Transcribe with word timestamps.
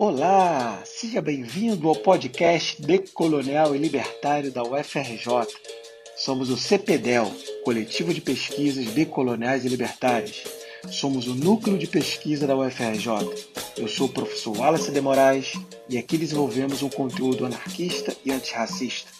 Olá, 0.00 0.80
seja 0.84 1.20
bem-vindo 1.20 1.88
ao 1.88 1.96
podcast 1.96 2.80
Decolonial 2.80 3.74
e 3.74 3.78
Libertário 3.78 4.52
da 4.52 4.62
UFRJ. 4.62 5.28
Somos 6.16 6.50
o 6.50 6.56
CPDEL, 6.56 7.28
Coletivo 7.64 8.14
de 8.14 8.20
Pesquisas 8.20 8.86
Decoloniais 8.92 9.64
e 9.64 9.68
Libertárias. 9.68 10.44
Somos 10.88 11.26
o 11.26 11.34
núcleo 11.34 11.76
de 11.76 11.88
pesquisa 11.88 12.46
da 12.46 12.56
UFRJ. 12.56 13.08
Eu 13.76 13.88
sou 13.88 14.06
o 14.06 14.12
professor 14.12 14.56
Wallace 14.56 14.92
de 14.92 15.00
Moraes 15.00 15.54
e 15.88 15.98
aqui 15.98 16.16
desenvolvemos 16.16 16.80
um 16.80 16.88
conteúdo 16.88 17.44
anarquista 17.44 18.16
e 18.24 18.30
antirracista. 18.30 19.10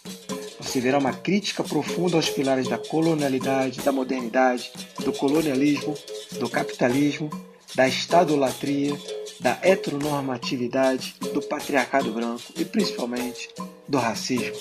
Você 0.61 0.81
verá 0.81 0.99
uma 0.99 1.13
crítica 1.13 1.65
profunda 1.65 2.15
aos 2.15 2.31
pilares 2.31 2.69
da 2.69 2.79
colonialidade, 2.79 3.81
da 3.81 3.91
modernidade, 3.91 4.71
do 5.05 5.13
colonialismo, 5.13 5.97
do 6.39 6.49
capitalismo, 6.49 7.29
da 7.75 7.89
estadolatria 7.89 8.97
da 9.41 9.59
heteronormatividade, 9.63 11.15
do 11.33 11.41
patriarcado 11.43 12.13
branco 12.13 12.45
e 12.57 12.65
principalmente 12.65 13.49
do 13.87 13.99
racismo. 13.99 14.57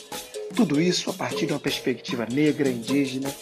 Tudo 0.55 0.79
isso 0.81 1.09
a 1.09 1.13
partir 1.13 1.45
de 1.45 1.53
uma 1.53 1.59
perspectiva 1.59 2.25
negra, 2.29 2.69
indígena 2.69 3.33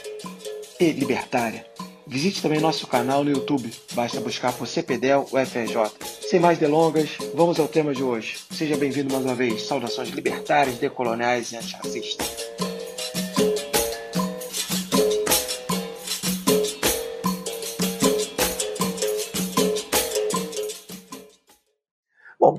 e 0.79 0.91
libertária. 0.91 1.65
Visite 2.07 2.41
também 2.41 2.59
nosso 2.59 2.85
canal 2.85 3.23
no 3.23 3.31
YouTube, 3.31 3.71
basta 3.93 4.19
buscar 4.19 4.53
por 4.53 4.67
CPDEL 4.67 5.27
UFRJ. 5.31 5.91
Sem 6.29 6.39
mais 6.39 6.59
delongas, 6.59 7.09
vamos 7.33 7.59
ao 7.59 7.67
tema 7.67 7.93
de 7.93 8.03
hoje. 8.03 8.37
Seja 8.51 8.77
bem-vindo 8.77 9.11
mais 9.11 9.25
uma 9.25 9.35
vez. 9.35 9.63
Saudações 9.63 10.09
libertárias, 10.09 10.77
decoloniais 10.77 11.51
e 11.51 11.57
antirracistas. 11.57 12.74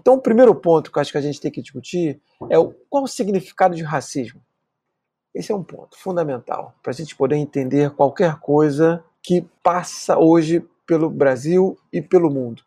Então 0.06 0.14
o 0.14 0.22
primeiro 0.22 0.54
ponto 0.54 0.92
que 0.92 0.98
eu 0.98 1.00
acho 1.00 1.10
que 1.10 1.18
a 1.18 1.20
gente 1.20 1.40
tem 1.40 1.50
que 1.50 1.60
discutir 1.60 2.20
é 2.48 2.56
o, 2.56 2.72
qual 2.88 3.02
o 3.02 3.08
significado 3.08 3.74
de 3.74 3.82
racismo. 3.82 4.40
Esse 5.34 5.50
é 5.50 5.54
um 5.56 5.64
ponto 5.64 5.98
fundamental 5.98 6.76
para 6.80 6.92
a 6.92 6.94
gente 6.94 7.16
poder 7.16 7.34
entender 7.34 7.90
qualquer 7.90 8.36
coisa 8.36 9.02
que 9.20 9.44
passa 9.64 10.16
hoje 10.16 10.64
pelo 10.86 11.10
Brasil 11.10 11.76
e 11.92 12.00
pelo 12.00 12.30
mundo. 12.30 12.62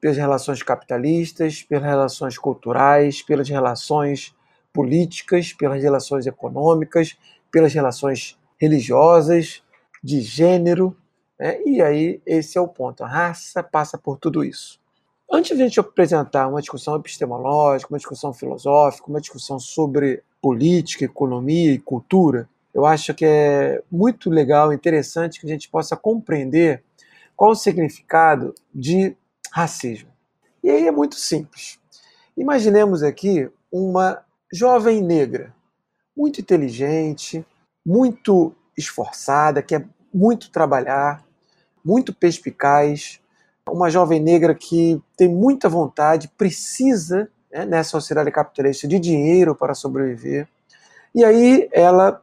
Pelas 0.00 0.16
relações 0.16 0.62
capitalistas, 0.62 1.64
pelas 1.64 1.84
relações 1.84 2.38
culturais, 2.38 3.22
pelas 3.22 3.48
relações 3.48 4.32
políticas, 4.72 5.52
pelas 5.52 5.82
relações 5.82 6.28
econômicas, 6.28 7.18
pelas 7.50 7.74
relações 7.74 8.38
religiosas, 8.56 9.64
de 10.00 10.20
gênero. 10.20 10.96
Né? 11.36 11.60
E 11.66 11.82
aí, 11.82 12.22
esse 12.24 12.56
é 12.56 12.60
o 12.60 12.68
ponto. 12.68 13.02
A 13.02 13.08
raça 13.08 13.64
passa 13.64 13.98
por 13.98 14.16
tudo 14.16 14.44
isso. 14.44 14.80
Antes 15.34 15.56
de 15.56 15.62
a 15.62 15.66
gente 15.66 15.80
apresentar 15.80 16.46
uma 16.46 16.60
discussão 16.60 16.94
epistemológica, 16.94 17.90
uma 17.90 17.96
discussão 17.96 18.34
filosófica, 18.34 19.08
uma 19.08 19.18
discussão 19.18 19.58
sobre 19.58 20.22
política, 20.42 21.06
economia 21.06 21.72
e 21.72 21.78
cultura, 21.78 22.46
eu 22.74 22.84
acho 22.84 23.14
que 23.14 23.24
é 23.24 23.82
muito 23.90 24.28
legal, 24.28 24.74
interessante 24.74 25.40
que 25.40 25.46
a 25.46 25.48
gente 25.48 25.70
possa 25.70 25.96
compreender 25.96 26.84
qual 27.34 27.52
o 27.52 27.54
significado 27.54 28.54
de 28.74 29.16
racismo. 29.50 30.10
E 30.62 30.68
aí 30.68 30.86
é 30.86 30.92
muito 30.92 31.14
simples. 31.14 31.80
Imaginemos 32.36 33.02
aqui 33.02 33.50
uma 33.72 34.22
jovem 34.52 35.00
negra, 35.00 35.54
muito 36.14 36.42
inteligente, 36.42 37.42
muito 37.84 38.54
esforçada, 38.76 39.62
quer 39.62 39.88
muito 40.12 40.50
trabalhar, 40.50 41.24
muito 41.82 42.14
perspicaz, 42.14 43.21
uma 43.68 43.90
jovem 43.90 44.20
negra 44.20 44.54
que 44.54 45.00
tem 45.16 45.28
muita 45.28 45.68
vontade, 45.68 46.28
precisa, 46.36 47.30
né, 47.50 47.64
nessa 47.64 47.90
sociedade 47.90 48.30
capitalista, 48.30 48.88
de 48.88 48.98
dinheiro 48.98 49.54
para 49.54 49.74
sobreviver. 49.74 50.48
E 51.14 51.24
aí 51.24 51.68
ela 51.72 52.22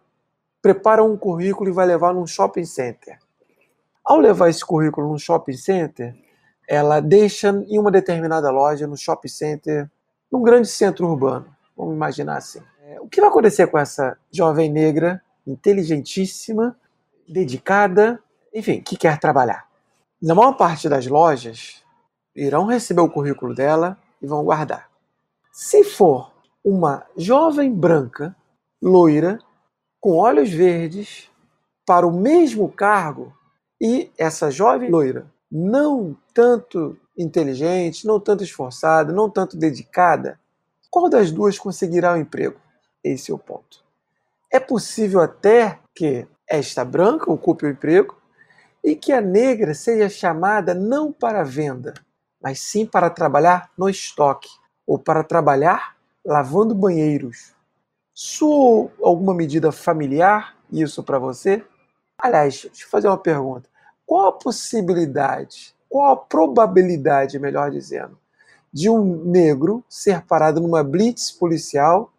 prepara 0.61 1.03
um 1.03 1.15
currículo 1.15 1.69
e 1.69 1.73
vai 1.73 1.85
levar 1.85 2.13
num 2.13 2.27
shopping 2.27 2.65
center. 2.65 3.17
Ao 4.03 4.17
levar 4.17 4.49
esse 4.49 4.65
currículo 4.65 5.07
num 5.07 5.17
shopping 5.17 5.55
center, 5.55 6.15
ela 6.67 6.99
deixa 6.99 7.49
em 7.67 7.79
uma 7.79 7.91
determinada 7.91 8.49
loja, 8.51 8.87
no 8.87 8.97
shopping 8.97 9.27
center, 9.29 9.89
num 10.31 10.41
grande 10.41 10.67
centro 10.67 11.07
urbano. 11.07 11.47
Vamos 11.75 11.95
imaginar 11.95 12.37
assim. 12.37 12.61
É, 12.83 12.99
o 12.99 13.07
que 13.07 13.21
vai 13.21 13.29
acontecer 13.29 13.67
com 13.67 13.77
essa 13.77 14.17
jovem 14.31 14.69
negra, 14.69 15.21
inteligentíssima, 15.47 16.75
dedicada, 17.27 18.21
enfim, 18.53 18.81
que 18.81 18.97
quer 18.97 19.19
trabalhar? 19.19 19.68
Na 20.21 20.35
maior 20.35 20.51
parte 20.57 20.89
das 20.89 21.07
lojas, 21.07 21.81
irão 22.35 22.65
receber 22.65 22.99
o 22.99 23.09
currículo 23.09 23.55
dela 23.55 23.97
e 24.21 24.27
vão 24.27 24.43
guardar. 24.43 24.89
Se 25.49 25.81
for 25.85 26.33
uma 26.61 27.05
jovem 27.15 27.73
branca, 27.73 28.35
loira, 28.81 29.39
com 29.97 30.17
olhos 30.17 30.49
verdes, 30.49 31.29
para 31.85 32.05
o 32.05 32.11
mesmo 32.11 32.69
cargo, 32.69 33.33
e 33.81 34.11
essa 34.17 34.51
jovem 34.51 34.91
loira, 34.91 35.25
não 35.49 36.17
tanto 36.33 36.97
inteligente, 37.17 38.05
não 38.05 38.19
tanto 38.19 38.43
esforçada, 38.43 39.13
não 39.13 39.29
tanto 39.29 39.55
dedicada, 39.55 40.37
qual 40.91 41.09
das 41.09 41.31
duas 41.31 41.57
conseguirá 41.57 42.13
o 42.13 42.17
emprego? 42.17 42.59
Esse 43.01 43.31
é 43.31 43.33
o 43.33 43.39
ponto. 43.39 43.81
É 44.51 44.59
possível 44.59 45.21
até 45.21 45.79
que 45.95 46.27
esta 46.45 46.83
branca 46.83 47.31
ocupe 47.31 47.65
o 47.65 47.69
emprego 47.69 48.18
e 48.83 48.95
que 48.95 49.11
a 49.11 49.21
negra 49.21 49.73
seja 49.73 50.09
chamada 50.09 50.73
não 50.73 51.11
para 51.11 51.43
venda, 51.43 51.93
mas 52.41 52.59
sim 52.59 52.85
para 52.85 53.09
trabalhar 53.09 53.69
no 53.77 53.89
estoque 53.89 54.49
ou 54.87 54.97
para 54.97 55.23
trabalhar 55.23 55.95
lavando 56.25 56.73
banheiros. 56.73 57.53
Soou 58.13 58.91
alguma 59.01 59.33
medida 59.33 59.71
familiar 59.71 60.55
isso 60.71 61.03
para 61.03 61.19
você? 61.19 61.63
Aliás, 62.17 62.61
deixa 62.63 62.85
eu 62.85 62.89
fazer 62.89 63.07
uma 63.07 63.17
pergunta. 63.17 63.69
Qual 64.05 64.27
a 64.27 64.31
possibilidade, 64.31 65.75
qual 65.87 66.11
a 66.11 66.17
probabilidade, 66.17 67.39
melhor 67.39 67.71
dizendo, 67.71 68.17
de 68.71 68.89
um 68.89 69.23
negro 69.25 69.83
ser 69.89 70.21
parado 70.21 70.59
numa 70.59 70.83
blitz 70.83 71.31
policial 71.31 72.11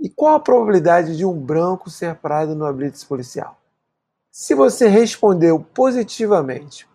e 0.00 0.08
qual 0.08 0.34
a 0.34 0.40
probabilidade 0.40 1.16
de 1.16 1.24
um 1.24 1.38
branco 1.38 1.90
ser 1.90 2.14
parado 2.16 2.54
numa 2.54 2.72
blitz 2.72 3.04
policial? 3.04 3.57
Se 4.40 4.54
você 4.54 4.86
respondeu 4.86 5.58
positivamente, 5.58 6.88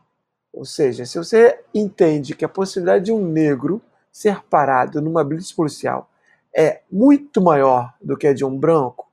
ou 0.54 0.64
seja, 0.64 1.06
se 1.06 1.18
você 1.18 1.60
entende 1.76 2.34
que 2.34 2.46
a 2.46 2.50
possibilidade 2.50 3.04
de 3.04 3.12
um 3.12 3.22
negro 3.22 3.82
ser 4.14 4.42
parado 4.46 5.02
numa 5.02 5.26
blitz 5.26 5.52
policial 5.52 6.10
é 6.56 6.84
muito 6.90 7.42
maior 7.42 7.94
do 8.02 8.16
que 8.16 8.28
a 8.28 8.34
de 8.34 8.46
um 8.46 8.58
branco, 8.58 9.12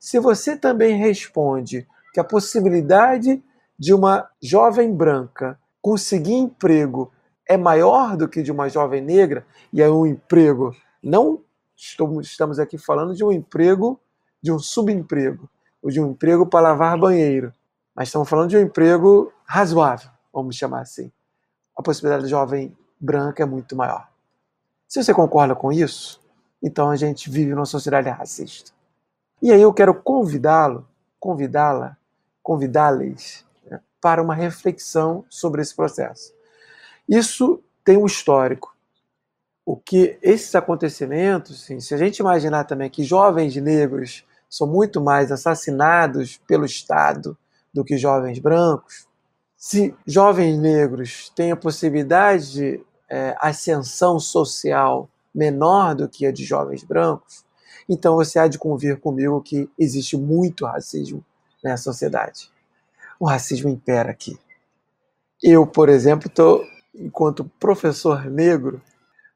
se 0.00 0.18
você 0.18 0.56
também 0.56 0.96
responde 0.96 1.86
que 2.12 2.18
a 2.18 2.24
possibilidade 2.24 3.40
de 3.78 3.94
uma 3.94 4.28
jovem 4.42 4.92
branca 4.92 5.56
conseguir 5.80 6.34
emprego 6.34 7.12
é 7.48 7.56
maior 7.56 8.16
do 8.16 8.28
que 8.28 8.42
de 8.42 8.50
uma 8.50 8.68
jovem 8.68 9.00
negra, 9.00 9.46
e 9.72 9.80
é 9.80 9.88
um 9.88 10.04
emprego, 10.04 10.74
não 11.00 11.40
estamos 11.76 12.58
aqui 12.58 12.76
falando 12.76 13.14
de 13.14 13.22
um 13.22 13.30
emprego, 13.30 14.00
de 14.42 14.50
um 14.50 14.58
subemprego, 14.58 15.48
ou 15.80 15.88
de 15.88 16.00
um 16.00 16.10
emprego 16.10 16.44
para 16.44 16.68
lavar 16.68 16.98
banheiro, 16.98 17.54
mas 17.94 18.08
estamos 18.08 18.28
falando 18.28 18.50
de 18.50 18.56
um 18.56 18.60
emprego 18.60 19.32
razoável, 19.44 20.10
vamos 20.32 20.56
chamar 20.56 20.82
assim. 20.82 21.10
A 21.76 21.82
possibilidade 21.82 22.24
de 22.24 22.30
jovem 22.30 22.76
branca 23.00 23.42
é 23.42 23.46
muito 23.46 23.74
maior. 23.74 24.08
Se 24.86 25.02
você 25.02 25.14
concorda 25.14 25.54
com 25.54 25.72
isso, 25.72 26.20
então 26.62 26.90
a 26.90 26.96
gente 26.96 27.30
vive 27.30 27.54
numa 27.54 27.66
sociedade 27.66 28.08
racista. 28.08 28.72
E 29.42 29.52
aí 29.52 29.62
eu 29.62 29.72
quero 29.72 29.94
convidá-lo, 29.94 30.86
convidá-la, 31.18 31.96
convidá-las 32.42 33.44
né, 33.64 33.80
para 34.00 34.22
uma 34.22 34.34
reflexão 34.34 35.24
sobre 35.28 35.62
esse 35.62 35.74
processo. 35.74 36.34
Isso 37.08 37.62
tem 37.84 37.96
um 37.96 38.06
histórico. 38.06 38.76
O 39.64 39.76
que 39.76 40.18
esses 40.22 40.54
acontecimentos, 40.54 41.62
assim, 41.62 41.80
se 41.80 41.94
a 41.94 41.96
gente 41.96 42.18
imaginar 42.18 42.64
também 42.64 42.90
que 42.90 43.02
jovens 43.02 43.54
negros 43.56 44.24
são 44.48 44.66
muito 44.66 45.00
mais 45.00 45.30
assassinados 45.30 46.38
pelo 46.46 46.64
Estado 46.64 47.38
do 47.72 47.84
que 47.84 47.96
jovens 47.96 48.38
brancos, 48.38 49.06
se 49.56 49.94
jovens 50.06 50.58
negros 50.58 51.30
têm 51.36 51.52
a 51.52 51.56
possibilidade 51.56 52.52
de 52.52 52.84
é, 53.10 53.36
ascensão 53.38 54.18
social 54.18 55.08
menor 55.34 55.94
do 55.94 56.08
que 56.08 56.24
a 56.24 56.32
de 56.32 56.44
jovens 56.44 56.82
brancos, 56.82 57.44
então 57.88 58.14
você 58.14 58.38
há 58.38 58.48
de 58.48 58.58
convir 58.58 58.98
comigo 58.98 59.42
que 59.42 59.68
existe 59.78 60.16
muito 60.16 60.64
racismo 60.64 61.24
nessa 61.62 61.84
sociedade. 61.84 62.50
O 63.18 63.26
racismo 63.26 63.68
impera 63.68 64.10
aqui. 64.10 64.38
Eu, 65.42 65.66
por 65.66 65.88
exemplo, 65.88 66.28
estou, 66.28 66.64
enquanto 66.94 67.50
professor 67.60 68.24
negro, 68.24 68.80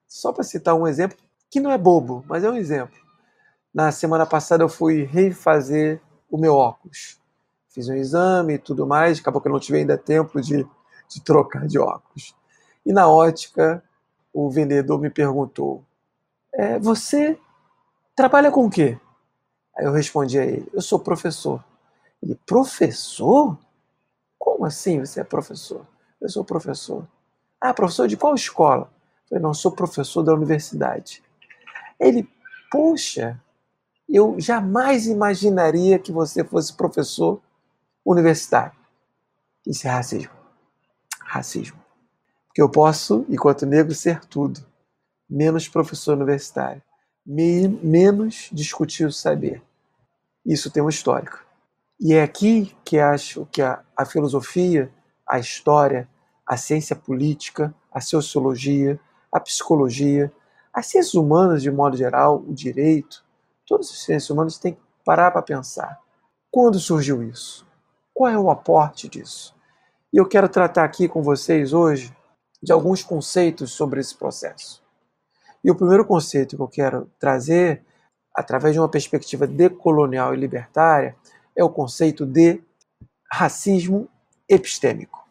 só 0.09 0.33
para 0.33 0.43
citar 0.43 0.75
um 0.75 0.87
exemplo 0.87 1.19
que 1.51 1.61
não 1.61 1.71
é 1.71 1.77
bobo, 1.77 2.25
mas 2.27 2.45
é 2.45 2.51
um 2.51 2.57
exemplo. 2.57 2.97
Na 3.75 3.93
semana 3.93 4.25
passada 4.25 4.65
eu 4.65 4.69
fui 4.69 5.05
refazer 5.05 6.01
o 6.31 6.39
meu 6.39 6.55
óculos 6.55 7.23
fiz 7.75 7.88
um 7.88 7.94
exame 7.94 8.55
e 8.55 8.59
tudo 8.59 8.87
mais, 8.87 9.19
acabou 9.19 9.41
que 9.41 9.49
eu 9.49 9.53
não 9.53 9.59
tive 9.59 9.79
ainda 9.79 9.99
tempo 9.99 10.41
de, 10.41 10.65
de 11.09 11.21
trocar 11.23 11.67
de 11.67 11.79
óculos. 11.79 12.35
E 12.87 12.93
na 12.93 13.09
ótica, 13.09 13.82
o 14.32 14.49
vendedor 14.49 15.00
me 15.00 15.11
perguntou: 15.11 15.85
é, 16.55 16.79
Você 16.79 17.38
trabalha 18.15 18.50
com 18.53 18.67
o 18.67 18.71
quê? 18.71 18.99
Aí 19.76 19.85
eu 19.85 19.93
respondi 19.93 20.38
a 20.38 20.44
ele: 20.44 20.69
Eu 20.73 20.81
sou 20.81 21.00
professor. 21.00 21.62
Ele, 22.23 22.38
professor? 22.47 23.59
Como 24.38 24.65
assim 24.65 25.00
você 25.00 25.21
é 25.21 25.25
professor? 25.25 25.85
Eu 26.21 26.29
sou 26.29 26.44
professor. 26.44 27.06
Ah, 27.61 27.75
professor 27.75 28.06
de 28.06 28.17
qual 28.17 28.35
escola? 28.35 28.91
Eu 29.25 29.29
falei, 29.29 29.43
não, 29.43 29.55
sou 29.55 29.73
professor 29.73 30.23
da 30.23 30.35
universidade. 30.35 31.23
Ele, 31.99 32.29
poxa, 32.71 33.41
eu 34.09 34.38
jamais 34.38 35.06
imaginaria 35.06 35.99
que 35.99 36.12
você 36.12 36.44
fosse 36.44 36.75
professor 36.75 37.41
universitário. 38.05 38.77
Isso 39.67 39.87
é 39.87 39.91
racismo. 39.91 40.33
Racismo. 41.21 41.83
Porque 42.47 42.62
eu 42.62 42.69
posso, 42.69 43.25
enquanto 43.29 43.67
negro, 43.67 43.95
ser 43.95 44.21
tudo, 44.25 44.65
menos 45.29 45.69
professor 45.69 46.15
universitário, 46.17 46.83
menos 47.27 48.49
discutir 48.53 49.06
o 49.06 49.12
saber. 49.12 49.62
Isso 50.45 50.71
tem 50.71 50.83
um 50.83 50.89
histórico. 50.89 51.45
E 51.99 52.12
é 52.12 52.23
aqui 52.23 52.77
que 52.85 52.99
acho 52.99 53.47
que 53.47 53.62
a, 53.62 53.83
a 53.97 54.05
filosofia, 54.05 54.93
a 55.27 55.39
história, 55.39 56.09
a 56.47 56.57
ciência 56.57 56.95
política, 56.95 57.75
a 57.91 58.00
sociologia, 58.00 59.00
a 59.33 59.41
psicologia, 59.41 60.31
as 60.73 60.87
ciências 60.87 61.15
humanas 61.15 61.62
de 61.62 61.71
modo 61.71 61.97
geral, 61.97 62.45
o 62.47 62.53
direito, 62.53 63.25
todas 63.67 63.89
as 63.91 63.99
ciências 63.99 64.29
humanas 64.29 64.59
têm 64.59 64.75
que 64.75 64.81
parar 65.05 65.31
para 65.31 65.43
pensar. 65.43 65.99
Quando 66.50 66.79
surgiu 66.79 67.23
isso? 67.23 67.63
Qual 68.14 68.31
é 68.31 68.38
o 68.38 68.49
aporte 68.49 69.08
disso? 69.08 69.52
E 70.12 70.16
eu 70.19 70.28
quero 70.28 70.49
tratar 70.49 70.84
aqui 70.84 71.08
com 71.08 71.20
vocês 71.20 71.72
hoje 71.72 72.16
de 72.62 72.70
alguns 72.70 73.02
conceitos 73.02 73.72
sobre 73.72 74.00
esse 74.00 74.16
processo. 74.16 74.81
E 75.64 75.70
o 75.70 75.75
primeiro 75.75 76.06
conceito 76.06 76.55
que 76.55 76.62
eu 76.62 76.69
quero 76.69 77.11
trazer, 77.19 77.84
através 78.32 78.72
de 78.72 78.78
uma 78.78 78.88
perspectiva 78.88 79.49
decolonial 79.49 80.32
e 80.32 80.37
libertária, 80.37 81.16
é 81.56 81.64
o 81.64 81.69
conceito 81.69 82.25
de 82.25 82.62
racismo 83.32 84.08
epistêmico. 84.49 85.28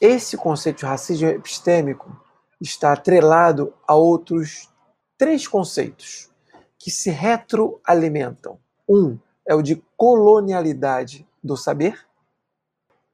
Esse 0.00 0.36
conceito 0.36 0.78
de 0.78 0.86
racismo 0.86 1.28
epistêmico 1.28 2.20
está 2.60 2.92
atrelado 2.92 3.72
a 3.86 3.94
outros 3.94 4.68
três 5.16 5.46
conceitos 5.46 6.28
que 6.76 6.90
se 6.90 7.10
retroalimentam. 7.10 8.58
Um 8.88 9.16
é 9.48 9.54
o 9.54 9.62
de 9.62 9.82
colonialidade 9.96 11.26
do 11.42 11.56
saber, 11.56 12.06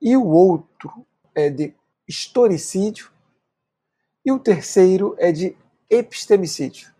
e 0.03 0.17
o 0.17 0.27
outro 0.27 1.07
é 1.33 1.49
de 1.49 1.73
historicídio, 2.09 3.11
e 4.27 4.33
o 4.33 4.39
terceiro 4.41 5.15
é 5.17 5.31
de 5.31 5.57
epistemicídio. 5.89 6.93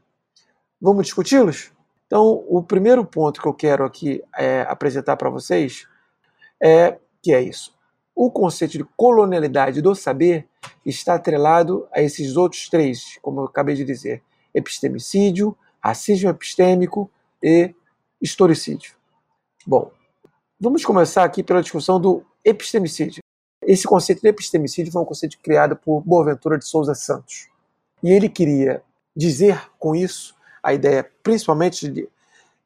Vamos 0.81 1.07
discuti-los? 1.07 1.73
Então, 2.07 2.45
o 2.49 2.63
primeiro 2.63 3.05
ponto 3.05 3.43
que 3.43 3.49
eu 3.49 3.55
quero 3.55 3.85
aqui 3.85 4.23
é, 4.37 4.61
apresentar 4.63 5.17
para 5.17 5.31
vocês 5.31 5.89
é 6.63 6.97
que 7.21 7.33
é 7.33 7.41
isso. 7.41 7.75
O 8.15 8.31
conceito 8.31 8.79
de 8.79 8.85
colonialidade 8.97 9.83
do 9.83 9.97
saber 9.97 10.47
está 10.87 11.15
atrelado 11.15 11.89
a 11.93 12.01
esses 12.01 12.37
outros 12.37 12.69
três, 12.69 13.19
como 13.21 13.41
eu 13.41 13.47
acabei 13.47 13.75
de 13.75 13.85
dizer: 13.85 14.23
epistemicídio, 14.55 15.57
racismo 15.83 16.31
epistêmico 16.31 17.11
e 17.43 17.75
historicídio. 18.23 18.95
Bom, 19.67 19.91
vamos 20.61 20.85
começar 20.85 21.25
aqui 21.25 21.43
pela 21.43 21.63
discussão 21.63 21.99
do 21.99 22.23
epistemicídio. 22.45 23.23
Esse 23.63 23.87
conceito 23.87 24.21
de 24.21 24.29
epistemicídio 24.29 24.93
foi 24.93 25.01
um 25.01 25.07
conceito 25.07 25.39
criado 25.39 25.75
por 25.75 26.03
Boaventura 26.03 26.59
de 26.59 26.67
Souza 26.67 26.95
Santos. 26.95 27.49
E 28.03 28.13
ele 28.13 28.29
queria 28.29 28.83
dizer 29.17 29.71
com 29.79 29.97
isso 29.97 30.35
a 30.63 30.75
ideia 30.75 31.11
principalmente 31.23 31.89
de 31.89 32.07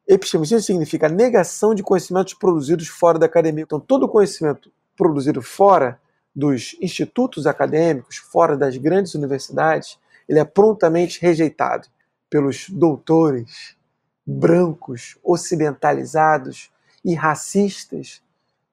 epistemicídio 0.05 0.61
significa 0.61 1.07
negação 1.07 1.73
de 1.73 1.81
conhecimentos 1.81 2.33
produzidos 2.33 2.89
fora 2.89 3.17
da 3.17 3.27
academia. 3.27 3.63
Então, 3.63 3.79
todo 3.79 4.09
conhecimento 4.09 4.69
produzido 4.97 5.41
fora 5.41 6.01
dos 6.35 6.75
institutos 6.81 7.47
acadêmicos, 7.47 8.17
fora 8.17 8.57
das 8.57 8.75
grandes 8.75 9.15
universidades, 9.15 9.97
ele 10.27 10.39
é 10.39 10.43
prontamente 10.43 11.21
rejeitado 11.21 11.87
pelos 12.29 12.69
doutores 12.69 13.77
brancos, 14.27 15.17
ocidentalizados 15.23 16.69
e 17.03 17.13
racistas 17.13 18.21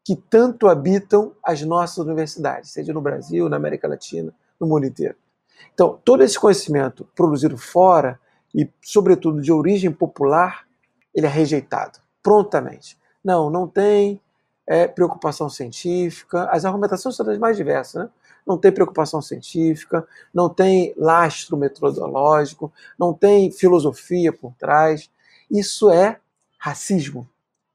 que 0.05 0.15
tanto 0.15 0.69
habitam 0.69 1.33
as 1.43 1.63
nossas 1.63 1.99
universidades, 1.99 2.71
seja 2.71 2.93
no 2.93 3.01
Brasil, 3.01 3.49
na 3.49 3.57
América 3.57 3.89
Latina, 3.89 4.33
no 4.59 4.67
mundo 4.67 4.87
inteiro. 4.87 5.17
Então, 5.75 6.01
todo 6.05 6.23
esse 6.23 6.39
conhecimento 6.39 7.09
produzido 7.15 7.59
fora 7.59 8.21
e, 8.55 8.71
sobretudo, 8.83 9.41
de 9.41 9.53
origem 9.53 9.91
popular, 9.91 10.67
ele 11.15 11.27
é 11.27 11.29
rejeitado 11.29 11.99
prontamente. 12.23 12.99
Não, 13.25 13.51
não 13.51 13.67
tem 13.67 14.21
é, 14.67 14.87
preocupação 14.87 15.49
científica, 15.49 16.49
as 16.51 16.65
argumentações 16.65 17.17
são 17.17 17.25
das 17.25 17.39
mais 17.39 17.57
diversas, 17.57 18.05
né? 18.05 18.11
Não 18.47 18.57
tem 18.57 18.71
preocupação 18.71 19.21
científica, 19.21 20.07
não 20.33 20.49
tem 20.49 20.95
lastro 20.97 21.57
metodológico, 21.57 22.73
não 22.97 23.13
tem 23.13 23.51
filosofia 23.51 24.33
por 24.33 24.55
trás. 24.55 25.11
Isso 25.51 25.91
é 25.91 26.21
racismo. 26.57 27.29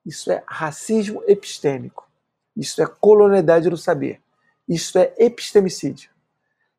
Isso 0.06 0.31
é 0.31 0.44
racismo 0.48 1.24
epistêmico. 1.27 2.09
Isso 2.56 2.81
é 2.81 2.86
colonialidade 2.86 3.69
do 3.69 3.77
saber. 3.77 4.21
Isso 4.68 4.98
é 4.98 5.13
epistemicídio. 5.18 6.09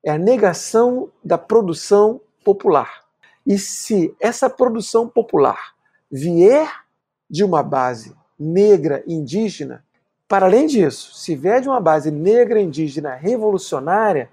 É 0.05 0.11
a 0.11 0.19
negação 0.19 1.11
da 1.25 1.39
produção 1.39 2.21
popular. 2.45 3.05
E 3.47 3.59
se 3.59 4.15
essa 4.21 4.49
produção 4.49 5.09
popular 5.09 5.75
vier 6.11 6.85
de 7.29 7.45
uma 7.45 7.63
base 7.63 8.15
negra 8.39 9.03
indígena, 9.07 9.85
para 10.29 10.47
além 10.47 10.67
disso, 10.67 11.15
se 11.15 11.37
vier 11.37 11.61
de 11.61 11.69
uma 11.69 11.81
base 11.81 12.11
negra 12.11 12.61
indígena 12.61 13.15
revolucionária, 13.15 14.31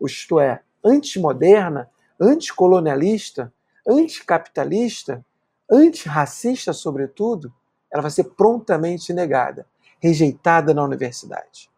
isto 0.00 0.40
é, 0.40 0.60
antimoderna, 0.84 1.90
anticolonialista, 2.20 3.52
anticapitalista, 3.86 5.24
antirracista, 5.70 6.72
sobretudo, 6.72 7.52
ela 7.92 8.02
vai 8.02 8.10
ser 8.10 8.24
prontamente 8.24 9.12
negada, 9.12 9.66
rejeitada 10.00 10.72
na 10.72 10.82
universidade. 10.82 11.70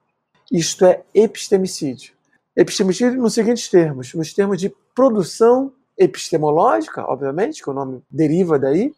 Isto 0.50 0.84
é 0.84 1.02
epistemicídio. 1.12 2.14
Epistemicídio 2.56 3.20
nos 3.20 3.34
seguintes 3.34 3.68
termos: 3.68 4.14
nos 4.14 4.32
termos 4.32 4.58
de 4.60 4.72
produção 4.94 5.72
epistemológica, 5.98 7.04
obviamente, 7.04 7.62
que 7.62 7.70
o 7.70 7.74
nome 7.74 8.02
deriva 8.10 8.58
daí, 8.58 8.94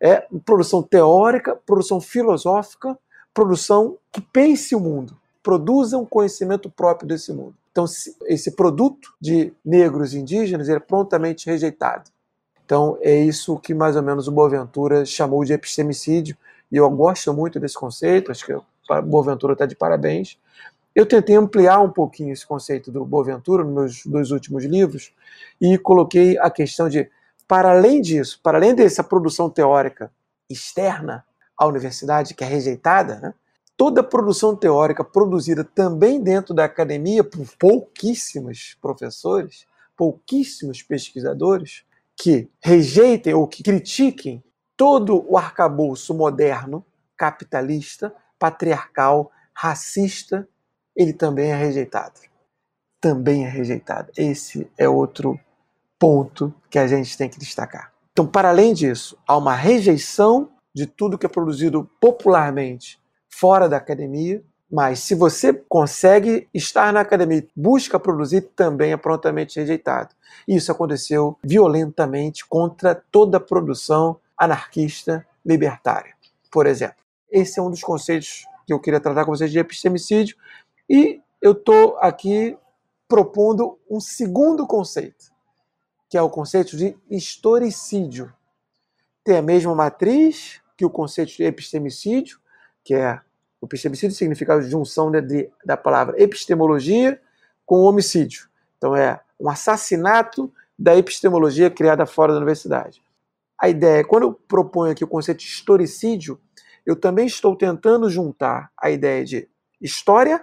é 0.00 0.26
produção 0.44 0.82
teórica, 0.82 1.56
produção 1.56 2.00
filosófica, 2.00 2.98
produção 3.32 3.96
que 4.12 4.20
pense 4.20 4.74
o 4.74 4.80
mundo, 4.80 5.16
produza 5.42 5.98
um 5.98 6.06
conhecimento 6.06 6.70
próprio 6.70 7.08
desse 7.08 7.32
mundo. 7.32 7.54
Então, 7.70 7.84
esse 8.26 8.50
produto 8.52 9.14
de 9.20 9.52
negros 9.64 10.12
e 10.12 10.18
indígenas 10.18 10.68
é 10.68 10.78
prontamente 10.78 11.46
rejeitado. 11.48 12.10
Então, 12.70 12.96
é 13.00 13.16
isso 13.16 13.58
que 13.58 13.74
mais 13.74 13.96
ou 13.96 14.02
menos 14.02 14.28
o 14.28 14.30
Boaventura 14.30 15.04
chamou 15.04 15.44
de 15.44 15.52
epistemicídio, 15.52 16.36
e 16.70 16.76
eu 16.76 16.88
gosto 16.88 17.34
muito 17.34 17.58
desse 17.58 17.74
conceito, 17.74 18.30
acho 18.30 18.46
que 18.46 18.52
o 18.52 18.62
Boaventura 19.02 19.54
está 19.54 19.66
de 19.66 19.74
parabéns. 19.74 20.38
Eu 20.94 21.04
tentei 21.04 21.34
ampliar 21.34 21.80
um 21.80 21.90
pouquinho 21.90 22.32
esse 22.32 22.46
conceito 22.46 22.92
do 22.92 23.04
Boaventura 23.04 23.64
nos 23.64 23.74
meus 23.74 24.06
dois 24.06 24.30
últimos 24.30 24.62
livros 24.62 25.12
e 25.60 25.76
coloquei 25.78 26.38
a 26.38 26.48
questão 26.48 26.88
de, 26.88 27.10
para 27.48 27.72
além 27.72 28.00
disso, 28.00 28.38
para 28.40 28.56
além 28.56 28.72
dessa 28.72 29.02
produção 29.02 29.50
teórica 29.50 30.08
externa 30.48 31.24
à 31.58 31.66
universidade, 31.66 32.34
que 32.34 32.44
é 32.44 32.46
rejeitada, 32.46 33.16
né, 33.16 33.34
toda 33.76 34.00
produção 34.00 34.54
teórica 34.54 35.02
produzida 35.02 35.64
também 35.64 36.22
dentro 36.22 36.54
da 36.54 36.66
academia 36.66 37.24
por 37.24 37.44
pouquíssimos 37.58 38.78
professores, 38.80 39.66
pouquíssimos 39.96 40.84
pesquisadores, 40.84 41.82
que 42.20 42.50
rejeitem 42.62 43.32
ou 43.32 43.48
que 43.48 43.62
critiquem 43.62 44.44
todo 44.76 45.24
o 45.26 45.38
arcabouço 45.38 46.12
moderno, 46.12 46.84
capitalista, 47.16 48.14
patriarcal, 48.38 49.32
racista 49.54 50.46
ele 50.94 51.14
também 51.14 51.50
é 51.50 51.56
rejeitado. 51.56 52.20
Também 53.00 53.46
é 53.46 53.48
rejeitado. 53.48 54.12
Esse 54.14 54.70
é 54.76 54.86
outro 54.86 55.40
ponto 55.98 56.54
que 56.68 56.78
a 56.78 56.86
gente 56.86 57.16
tem 57.16 57.26
que 57.26 57.38
destacar. 57.38 57.90
Então, 58.12 58.26
para 58.26 58.50
além 58.50 58.74
disso, 58.74 59.16
há 59.26 59.34
uma 59.38 59.54
rejeição 59.54 60.50
de 60.74 60.86
tudo 60.86 61.16
que 61.16 61.24
é 61.24 61.28
produzido 61.28 61.90
popularmente 61.98 63.00
fora 63.30 63.66
da 63.66 63.78
academia, 63.78 64.44
mas 64.70 65.00
se 65.00 65.14
você 65.14 65.52
consegue 65.52 66.48
estar 66.54 66.92
na 66.92 67.00
academia, 67.00 67.44
busca 67.56 67.98
produzir, 67.98 68.42
também 68.54 68.92
é 68.92 68.96
prontamente 68.96 69.58
rejeitado. 69.58 70.14
Isso 70.46 70.70
aconteceu 70.70 71.36
violentamente 71.42 72.46
contra 72.46 72.94
toda 72.94 73.38
a 73.38 73.40
produção 73.40 74.20
anarquista 74.38 75.26
libertária, 75.44 76.14
por 76.52 76.66
exemplo. 76.66 77.02
Esse 77.30 77.58
é 77.58 77.62
um 77.62 77.70
dos 77.70 77.82
conceitos 77.82 78.44
que 78.66 78.72
eu 78.72 78.78
queria 78.78 79.00
tratar 79.00 79.24
com 79.24 79.32
vocês 79.32 79.50
de 79.50 79.58
epistemicídio, 79.58 80.36
e 80.88 81.20
eu 81.42 81.52
estou 81.52 81.96
aqui 81.98 82.56
propondo 83.08 83.76
um 83.90 83.98
segundo 83.98 84.66
conceito, 84.66 85.32
que 86.08 86.16
é 86.16 86.22
o 86.22 86.30
conceito 86.30 86.76
de 86.76 86.96
historicídio. 87.10 88.32
Tem 89.24 89.38
a 89.38 89.42
mesma 89.42 89.74
matriz 89.74 90.60
que 90.76 90.84
o 90.84 90.90
conceito 90.90 91.36
de 91.36 91.42
epistemicídio, 91.42 92.38
que 92.84 92.94
é 92.94 93.20
o 93.60 93.66
epistemicídio 93.66 94.16
significa 94.16 94.54
a 94.54 94.60
junção 94.60 95.10
de, 95.10 95.20
de, 95.20 95.50
da 95.64 95.76
palavra 95.76 96.20
epistemologia 96.20 97.20
com 97.66 97.80
homicídio. 97.80 98.48
Então 98.78 98.96
é 98.96 99.20
um 99.38 99.48
assassinato 99.48 100.52
da 100.78 100.96
epistemologia 100.96 101.70
criada 101.70 102.06
fora 102.06 102.32
da 102.32 102.38
universidade. 102.38 103.02
A 103.58 103.68
ideia, 103.68 104.02
quando 104.02 104.22
eu 104.22 104.32
proponho 104.32 104.92
aqui 104.92 105.04
o 105.04 105.08
conceito 105.08 105.40
de 105.40 105.44
historicídio, 105.44 106.40
eu 106.86 106.96
também 106.96 107.26
estou 107.26 107.54
tentando 107.54 108.08
juntar 108.08 108.70
a 108.76 108.90
ideia 108.90 109.24
de 109.24 109.48
história 109.80 110.42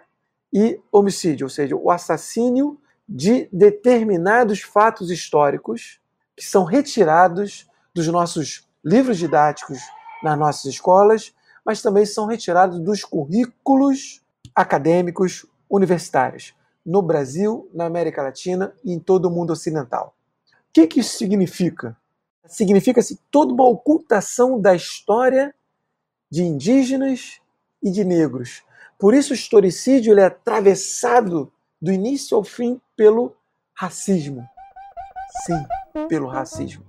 e 0.54 0.80
homicídio, 0.92 1.46
ou 1.46 1.50
seja, 1.50 1.76
o 1.76 1.90
assassínio 1.90 2.80
de 3.10 3.50
determinados 3.52 4.62
fatos 4.62 5.10
históricos 5.10 6.00
que 6.36 6.46
são 6.46 6.64
retirados 6.64 7.68
dos 7.94 8.08
nossos 8.08 8.68
livros 8.86 9.18
didáticos 9.18 9.80
nas 10.24 10.38
nossas 10.38 10.66
escolas, 10.66 11.34
mas 11.68 11.82
também 11.82 12.06
são 12.06 12.26
retirados 12.26 12.80
dos 12.80 13.04
currículos 13.04 14.22
acadêmicos 14.56 15.46
universitários 15.70 16.56
no 16.86 17.02
Brasil, 17.02 17.70
na 17.74 17.86
América 17.86 18.24
Latina 18.24 18.74
e 18.86 18.94
em 18.94 19.00
todo 19.00 19.26
o 19.26 19.30
mundo 19.30 19.52
ocidental. 19.52 20.16
O 20.50 20.54
que, 20.72 20.88
que 20.88 21.02
isso 21.02 21.18
significa? 21.18 21.98
Significa-se 22.46 23.20
toda 23.30 23.52
uma 23.52 23.68
ocultação 23.68 24.62
da 24.62 24.74
história 24.74 25.54
de 26.32 26.42
indígenas 26.42 27.42
e 27.84 27.92
de 27.92 28.06
negros. 28.06 28.64
Por 28.98 29.14
isso 29.14 29.34
o 29.34 29.36
historicídio 29.36 30.18
é 30.18 30.24
atravessado 30.24 31.52
do 31.82 31.92
início 31.92 32.38
ao 32.38 32.46
fim 32.46 32.80
pelo 32.96 33.36
racismo. 33.74 34.48
Sim, 35.46 36.08
pelo 36.08 36.28
racismo. 36.28 36.86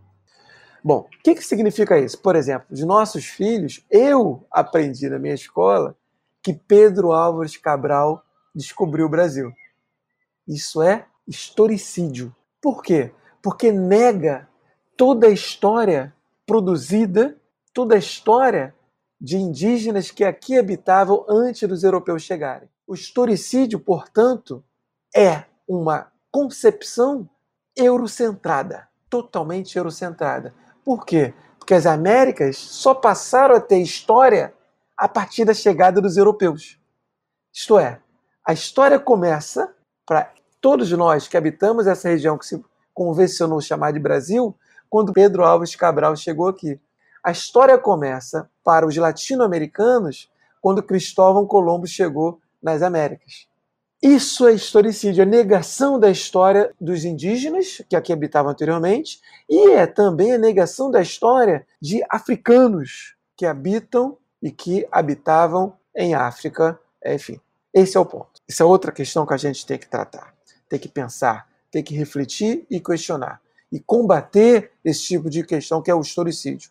Bom, 0.88 1.00
o 1.00 1.22
que, 1.22 1.34
que 1.34 1.44
significa 1.44 1.98
isso? 1.98 2.16
Por 2.16 2.34
exemplo, 2.34 2.74
de 2.74 2.82
nossos 2.86 3.26
filhos, 3.26 3.84
eu 3.90 4.46
aprendi 4.50 5.06
na 5.06 5.18
minha 5.18 5.34
escola 5.34 5.94
que 6.42 6.54
Pedro 6.54 7.12
Álvares 7.12 7.58
Cabral 7.58 8.24
descobriu 8.54 9.04
o 9.04 9.10
Brasil. 9.10 9.52
Isso 10.48 10.80
é 10.80 11.04
historicídio. 11.26 12.34
Por 12.58 12.82
quê? 12.82 13.12
Porque 13.42 13.70
nega 13.70 14.48
toda 14.96 15.26
a 15.26 15.30
história 15.30 16.14
produzida, 16.46 17.36
toda 17.74 17.94
a 17.94 17.98
história 17.98 18.74
de 19.20 19.36
indígenas 19.36 20.10
que 20.10 20.24
aqui 20.24 20.56
habitavam 20.56 21.22
antes 21.28 21.68
dos 21.68 21.84
europeus 21.84 22.22
chegarem. 22.22 22.66
O 22.86 22.94
historicídio, 22.94 23.78
portanto, 23.78 24.64
é 25.14 25.44
uma 25.68 26.10
concepção 26.32 27.28
eurocentrada, 27.76 28.88
totalmente 29.10 29.76
eurocentrada. 29.76 30.54
Por 30.88 31.04
quê? 31.04 31.34
Porque 31.58 31.74
as 31.74 31.84
Américas 31.84 32.56
só 32.56 32.94
passaram 32.94 33.54
a 33.54 33.60
ter 33.60 33.76
história 33.76 34.54
a 34.96 35.06
partir 35.06 35.44
da 35.44 35.52
chegada 35.52 36.00
dos 36.00 36.16
europeus. 36.16 36.80
Isto 37.52 37.78
é, 37.78 38.00
a 38.42 38.54
história 38.54 38.98
começa 38.98 39.70
para 40.06 40.32
todos 40.62 40.90
nós 40.92 41.28
que 41.28 41.36
habitamos 41.36 41.86
essa 41.86 42.08
região 42.08 42.38
que 42.38 42.46
se 42.46 42.64
convencionou 42.94 43.60
chamar 43.60 43.92
de 43.92 43.98
Brasil, 43.98 44.56
quando 44.88 45.12
Pedro 45.12 45.44
Alves 45.44 45.76
Cabral 45.76 46.16
chegou 46.16 46.48
aqui. 46.48 46.80
A 47.22 47.32
história 47.32 47.76
começa 47.76 48.48
para 48.64 48.86
os 48.86 48.96
latino-americanos 48.96 50.32
quando 50.58 50.82
Cristóvão 50.82 51.46
Colombo 51.46 51.86
chegou 51.86 52.40
nas 52.62 52.80
Américas. 52.80 53.46
Isso 54.00 54.46
é 54.46 54.54
historicídio, 54.54 55.24
a 55.24 55.26
negação 55.26 55.98
da 55.98 56.08
história 56.08 56.72
dos 56.80 57.04
indígenas 57.04 57.82
que 57.88 57.96
aqui 57.96 58.12
habitavam 58.12 58.52
anteriormente, 58.52 59.20
e 59.50 59.72
é 59.72 59.88
também 59.88 60.32
a 60.32 60.38
negação 60.38 60.88
da 60.88 61.02
história 61.02 61.66
de 61.82 62.00
africanos 62.08 63.16
que 63.36 63.44
habitam 63.44 64.16
e 64.40 64.52
que 64.52 64.86
habitavam 64.92 65.76
em 65.96 66.14
África. 66.14 66.78
Enfim, 67.04 67.40
esse 67.74 67.96
é 67.96 68.00
o 68.00 68.06
ponto. 68.06 68.40
Isso 68.48 68.62
é 68.62 68.66
outra 68.66 68.92
questão 68.92 69.26
que 69.26 69.34
a 69.34 69.36
gente 69.36 69.66
tem 69.66 69.76
que 69.76 69.88
tratar, 69.88 70.32
tem 70.68 70.78
que 70.78 70.88
pensar, 70.88 71.48
tem 71.68 71.82
que 71.82 71.94
refletir 71.96 72.64
e 72.70 72.78
questionar 72.78 73.40
e 73.70 73.80
combater 73.80 74.70
esse 74.84 75.02
tipo 75.02 75.28
de 75.28 75.42
questão 75.42 75.82
que 75.82 75.90
é 75.90 75.94
o 75.94 76.00
historicídio. 76.00 76.70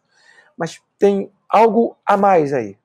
Mas 0.57 0.81
tem 0.97 1.29
algo 1.49 1.95
a 2.05 2.15
mais 2.15 2.53
aí. 2.53 2.77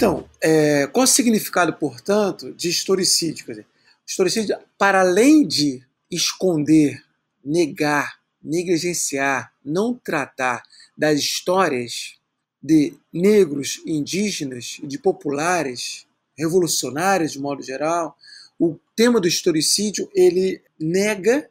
Então, 0.00 0.26
é, 0.42 0.86
qual 0.86 1.04
o 1.04 1.06
significado, 1.06 1.74
portanto, 1.74 2.54
de 2.54 2.70
historicídio? 2.70 3.44
Quer 3.44 3.52
dizer, 3.52 3.66
historicídio, 4.06 4.56
para 4.78 5.02
além 5.02 5.46
de 5.46 5.82
esconder, 6.10 7.04
negar, 7.44 8.18
negligenciar, 8.42 9.52
não 9.62 9.92
tratar 9.92 10.62
das 10.96 11.18
histórias 11.18 12.14
de 12.62 12.94
negros, 13.12 13.82
indígenas, 13.84 14.80
de 14.82 14.98
populares, 14.98 16.06
revolucionários 16.34 17.32
de 17.32 17.38
modo 17.38 17.62
geral, 17.62 18.16
o 18.58 18.78
tema 18.96 19.20
do 19.20 19.28
historicídio 19.28 20.10
ele 20.14 20.62
nega, 20.78 21.50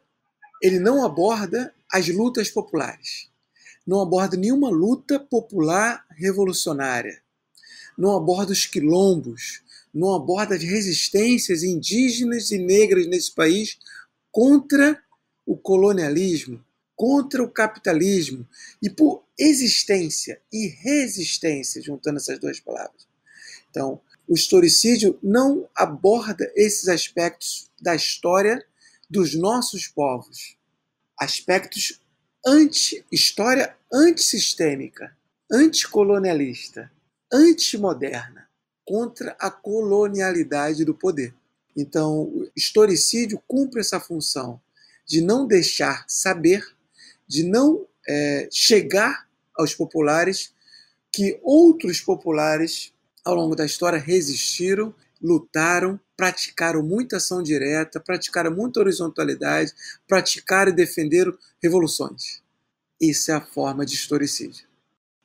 ele 0.60 0.80
não 0.80 1.06
aborda 1.06 1.72
as 1.88 2.08
lutas 2.08 2.50
populares, 2.50 3.30
não 3.86 4.00
aborda 4.00 4.36
nenhuma 4.36 4.70
luta 4.70 5.20
popular 5.20 6.04
revolucionária, 6.18 7.22
não 7.96 8.16
aborda 8.16 8.52
os 8.52 8.66
quilombos, 8.66 9.62
não 9.92 10.14
aborda 10.14 10.54
as 10.54 10.62
resistências 10.62 11.62
indígenas 11.62 12.50
e 12.50 12.58
negras 12.58 13.06
nesse 13.06 13.34
país 13.34 13.78
contra 14.30 15.02
o 15.44 15.56
colonialismo, 15.56 16.64
contra 16.94 17.42
o 17.42 17.50
capitalismo 17.50 18.46
e 18.82 18.88
por 18.88 19.24
existência 19.38 20.40
e 20.52 20.68
resistência, 20.68 21.82
juntando 21.82 22.18
essas 22.18 22.38
duas 22.38 22.60
palavras. 22.60 23.08
Então, 23.70 24.00
o 24.28 24.34
historicídio 24.34 25.18
não 25.22 25.68
aborda 25.74 26.52
esses 26.54 26.88
aspectos 26.88 27.68
da 27.80 27.94
história 27.94 28.64
dos 29.08 29.34
nossos 29.34 29.88
povos. 29.88 30.56
Aspectos 31.18 32.00
anti 32.46 33.04
história 33.10 33.76
antissistêmica, 33.92 35.16
anticolonialista, 35.50 36.90
antimoderna, 37.32 38.48
contra 38.84 39.36
a 39.38 39.50
colonialidade 39.50 40.84
do 40.84 40.94
poder. 40.94 41.34
Então, 41.76 42.22
o 42.22 42.50
historicídio 42.56 43.40
cumpre 43.46 43.80
essa 43.80 44.00
função 44.00 44.60
de 45.06 45.20
não 45.20 45.46
deixar 45.46 46.04
saber, 46.08 46.66
de 47.26 47.44
não 47.44 47.86
é, 48.08 48.48
chegar 48.50 49.28
aos 49.56 49.74
populares 49.74 50.52
que 51.12 51.38
outros 51.42 52.00
populares 52.00 52.92
ao 53.24 53.34
longo 53.34 53.54
da 53.54 53.66
história 53.66 53.98
resistiram, 53.98 54.94
lutaram, 55.20 56.00
praticaram 56.16 56.82
muita 56.82 57.18
ação 57.18 57.42
direta, 57.42 58.00
praticaram 58.00 58.54
muita 58.54 58.80
horizontalidade, 58.80 59.72
praticaram 60.08 60.70
e 60.72 60.74
defenderam 60.74 61.36
revoluções. 61.62 62.42
Isso 63.00 63.30
é 63.30 63.34
a 63.34 63.40
forma 63.40 63.84
de 63.84 63.94
historicídio. 63.94 64.69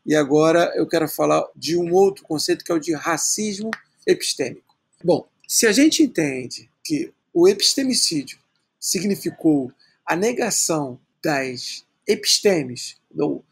E 0.05 0.15
agora 0.15 0.71
eu 0.75 0.87
quero 0.87 1.07
falar 1.07 1.45
de 1.55 1.77
um 1.77 1.93
outro 1.93 2.23
conceito 2.23 2.63
que 2.63 2.71
é 2.71 2.75
o 2.75 2.79
de 2.79 2.93
racismo 2.93 3.71
epistêmico. 4.05 4.75
Bom, 5.03 5.27
se 5.47 5.65
a 5.65 5.71
gente 5.71 6.03
entende 6.03 6.69
que 6.83 7.11
o 7.33 7.47
epistemicídio 7.47 8.39
significou 8.79 9.71
a 10.05 10.15
negação 10.15 10.99
das 11.23 11.83
epistemes, 12.07 12.97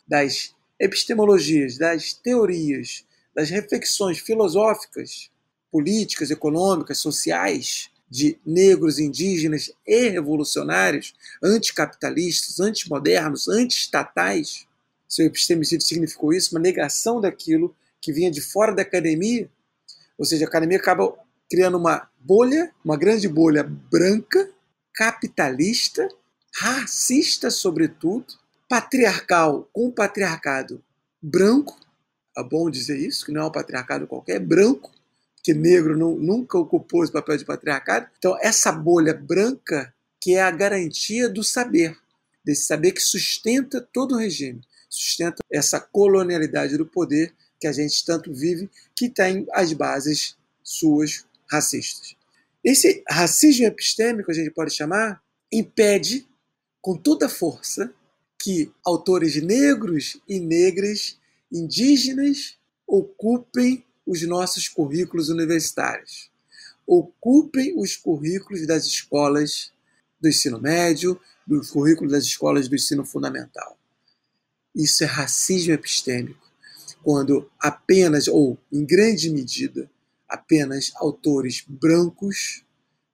das 0.08 0.54
epistemologias, 0.80 1.78
das 1.78 2.14
teorias 2.14 3.04
das 3.34 3.50
reflexões 3.50 4.20
filosóficas, 4.20 5.30
políticas, 5.72 6.30
econômicas, 6.30 7.00
sociais 7.00 7.90
de 8.10 8.38
negros, 8.46 9.00
indígenas 9.00 9.72
e 9.88 10.10
revolucionários, 10.10 11.16
anticapitalistas, 11.44 12.60
antimodernos, 12.60 13.48
antiestatais. 13.48 14.68
Seu 15.14 15.28
epistemicídio 15.28 15.86
significou 15.86 16.34
isso, 16.34 16.56
uma 16.56 16.60
negação 16.60 17.22
daquilo 17.22 17.76
que 18.02 18.12
vinha 18.12 18.32
de 18.32 18.42
fora 18.42 18.74
da 18.74 18.82
academia. 18.82 19.48
Ou 20.18 20.26
seja, 20.26 20.46
a 20.46 20.48
academia 20.48 20.80
acaba 20.80 21.14
criando 21.48 21.78
uma 21.78 22.10
bolha, 22.20 22.74
uma 22.84 22.98
grande 22.98 23.28
bolha 23.28 23.64
branca, 23.64 24.50
capitalista, 24.92 26.10
racista, 26.56 27.52
sobretudo, 27.52 28.26
patriarcal 28.68 29.70
com 29.72 29.92
patriarcado 29.92 30.84
branco, 31.22 31.80
é 32.36 32.44
bom 32.44 32.68
dizer 32.68 32.98
isso, 32.98 33.24
que 33.24 33.32
não 33.32 33.44
é 33.44 33.46
um 33.46 33.52
patriarcado 33.52 34.08
qualquer, 34.08 34.38
é 34.38 34.40
branco, 34.40 34.92
que 35.44 35.54
negro 35.54 35.96
não, 35.96 36.16
nunca 36.16 36.58
ocupou 36.58 37.04
esse 37.04 37.14
papel 37.14 37.38
de 37.38 37.46
patriarcado. 37.46 38.08
Então, 38.18 38.36
essa 38.42 38.72
bolha 38.72 39.14
branca 39.14 39.94
que 40.20 40.34
é 40.34 40.42
a 40.42 40.50
garantia 40.50 41.30
do 41.30 41.44
saber, 41.44 41.96
desse 42.44 42.64
saber 42.64 42.94
que 42.94 43.02
sustenta 43.02 43.80
todo 43.80 44.16
o 44.16 44.18
regime, 44.18 44.62
sustenta 44.94 45.44
essa 45.52 45.80
colonialidade 45.80 46.78
do 46.78 46.86
poder 46.86 47.34
que 47.60 47.66
a 47.66 47.72
gente 47.72 48.06
tanto 48.06 48.32
vive, 48.32 48.70
que 48.96 49.10
tem 49.10 49.48
as 49.52 49.74
bases 49.74 50.38
suas 50.64 51.26
racistas. 51.50 52.16
Esse 52.64 53.04
racismo 53.10 53.66
epistêmico, 53.66 54.30
a 54.30 54.34
gente 54.34 54.52
pode 54.52 54.72
chamar, 54.72 55.22
impede 55.52 56.28
com 56.82 56.96
toda 56.96 57.28
força 57.28 57.92
que 58.40 58.72
autores 58.86 59.42
negros 59.42 60.22
e 60.28 60.40
negras, 60.40 61.18
indígenas, 61.52 62.58
ocupem 62.86 63.84
os 64.06 64.22
nossos 64.28 64.68
currículos 64.68 65.30
universitários, 65.30 66.30
ocupem 66.86 67.74
os 67.78 67.96
currículos 67.96 68.68
das 68.68 68.86
escolas 68.86 69.72
do 70.22 70.30
ensino 70.30 70.60
médio, 70.60 71.20
dos 71.48 71.72
currículos 71.72 72.12
das 72.12 72.26
escolas 72.26 72.68
do 72.68 72.76
ensino 72.76 73.06
fundamental. 73.06 73.78
Isso 74.76 75.04
é 75.04 75.08
racismo 75.08 75.74
epistêmico, 75.74 76.46
quando 77.04 77.50
apenas, 77.60 78.28
ou 78.28 78.58
em 78.72 78.86
grande 78.86 79.30
medida, 79.30 79.90
apenas 80.28 80.92
autores 80.96 81.64
brancos, 81.68 82.64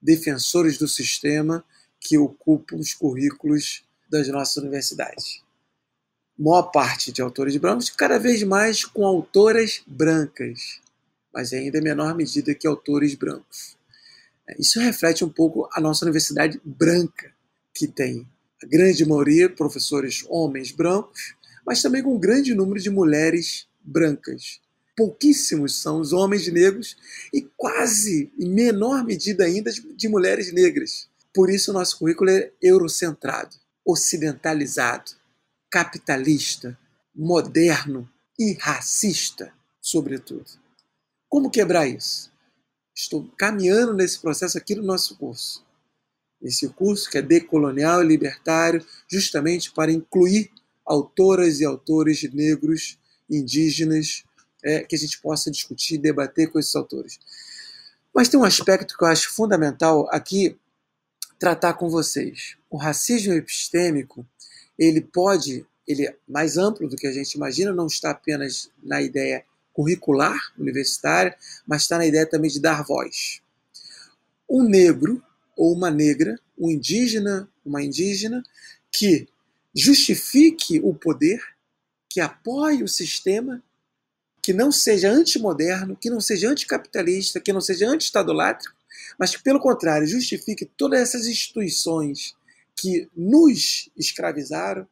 defensores 0.01 0.78
do 0.78 0.88
sistema, 0.88 1.63
que 2.00 2.18
ocupam 2.18 2.78
os 2.78 2.94
currículos 2.94 3.84
das 4.10 4.28
nossas 4.30 4.58
universidades. 4.58 5.44
Maior 6.38 6.72
parte 6.72 7.12
de 7.12 7.22
autores 7.22 7.58
brancos, 7.58 7.89
cada 7.89 8.18
vez 8.18 8.42
mais 8.44 8.86
com 8.86 9.06
autoras 9.06 9.82
brancas, 9.86 10.80
mas 11.34 11.51
ainda 11.51 11.80
em 11.80 11.84
menor 11.84 12.16
medida 12.16 12.56
que 12.56 12.66
autores 12.66 13.13
brancos. 13.16 13.78
Isso 14.58 14.80
reflete 14.80 15.24
um 15.24 15.30
pouco 15.30 15.70
a 15.74 15.82
nossa 15.82 16.06
universidade 16.06 16.60
branca, 16.63 17.32
que 17.74 17.88
tem 17.88 18.25
a 18.63 18.66
grande 18.66 19.06
maioria 19.06 19.50
professores 19.50 20.25
homens 20.28 20.72
brancos, 20.72 21.36
mas 21.70 21.84
também 21.84 22.02
com 22.02 22.16
um 22.16 22.20
grande 22.20 22.56
número 22.56 22.80
de 22.80 22.90
mulheres 22.90 23.68
brancas. 23.80 24.60
Pouquíssimos 24.98 25.80
são 25.80 26.00
os 26.00 26.12
homens 26.12 26.52
negros 26.52 26.98
e 27.32 27.44
quase, 27.56 28.34
em 28.40 28.50
menor 28.50 29.06
medida 29.06 29.44
ainda, 29.44 29.72
de 29.72 30.10
mulheres 30.10 30.52
negras. 30.52 31.08
Por 31.32 31.48
isso, 31.48 31.70
o 31.70 31.74
nosso 31.76 32.00
currículo 32.00 32.32
é 32.32 32.52
eurocentrado, 32.60 33.56
ocidentalizado, 33.86 35.12
capitalista, 35.70 36.76
moderno 37.16 38.10
e 38.40 38.54
racista, 38.54 39.54
sobretudo. 39.80 40.50
Como 41.30 41.52
quebrar 41.52 41.88
isso? 41.88 42.32
Estou 42.96 43.30
caminhando 43.38 43.94
nesse 43.94 44.18
processo 44.18 44.58
aqui 44.58 44.74
no 44.74 44.82
nosso 44.82 45.16
curso. 45.18 45.64
Esse 46.42 46.68
curso 46.70 47.12
que 47.12 47.20
é 47.20 47.22
decolonial 47.22 48.04
e 48.04 48.08
libertário, 48.08 48.84
justamente 49.08 49.72
para 49.72 49.92
incluir 49.92 50.50
autoras 50.89 51.60
e 51.60 51.65
autores 51.65 52.24
negros, 52.34 52.98
indígenas, 53.29 54.24
é, 54.63 54.84
que 54.84 54.96
a 54.96 55.00
gente 55.00 55.22
possa 55.22 55.51
discutir 55.51 55.96
e 55.96 56.00
debater 56.00 56.51
com 56.51 56.58
esses 56.58 56.75
autores. 56.75 57.19
Mas 58.13 58.27
tem 58.27 58.39
um 58.39 58.43
aspecto 58.43 58.98
que 58.98 59.03
eu 59.03 59.08
acho 59.08 59.31
fundamental 59.31 60.10
aqui 60.12 60.58
tratar 61.38 61.75
com 61.75 61.89
vocês. 61.89 62.58
O 62.69 62.75
racismo 62.75 63.34
epistêmico, 63.34 64.25
ele 64.77 65.00
pode, 65.00 65.63
ele 65.88 66.08
é 66.08 66.15
mais 66.27 66.58
amplo 66.58 66.89
do 66.89 66.96
que 66.96 67.05
a 67.05 67.13
gente 67.13 67.34
imagina, 67.34 67.72
não 67.72 67.86
está 67.86 68.10
apenas 68.10 68.72
na 68.81 69.00
ideia 69.00 69.46
curricular 69.72 70.38
universitária, 70.58 71.38
mas 71.67 71.84
está 71.84 72.00
na 72.00 72.05
ideia 72.05 72.25
também 72.25 72.50
de 72.50 72.60
dar 72.60 72.84
voz. 72.84 73.41
Um 74.50 74.63
negro 74.63 75.24
ou 75.55 75.72
uma 75.72 75.91
negra, 75.91 76.38
um 76.58 76.69
indígena, 76.69 77.48
uma 77.63 77.84
indígena, 77.84 78.43
que 78.91 79.29
justifique 79.76 80.80
o 80.84 80.94
poder, 80.94 81.42
que 82.10 82.20
apoie 82.20 82.84
o 82.84 82.88
sistema, 82.88 83.64
que 84.42 84.54
não 84.54 84.72
seja 84.72 85.10
antimoderno, 85.10 85.96
que 85.96 86.10
não 86.10 86.20
seja 86.20 86.50
anticapitalista, 86.50 87.40
que 87.40 87.54
não 87.54 87.62
seja 87.62 87.88
anti-estadolátrico, 87.88 88.76
mas 89.18 89.36
que, 89.36 89.44
pelo 89.44 89.60
contrário, 89.60 90.08
justifique 90.08 90.66
todas 90.66 91.00
essas 91.00 91.28
instituições 91.28 92.36
que 92.76 93.10
nos 93.15 93.89
escravizaram, 93.98 94.88